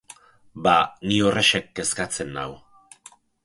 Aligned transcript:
Ba, 0.67 0.73
ni 1.11 1.21
horrexek 1.27 1.69
kezkatzen 1.81 2.35
nau. 2.41 2.51